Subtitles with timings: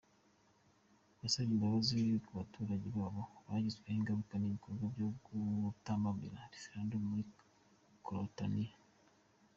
[1.21, 5.07] Yasabye imbabazi ku baturage baba baragizweho ingaruka n’ibikorwa byo
[5.73, 7.23] gutambamira referendum muri
[8.05, 8.75] Catalonia.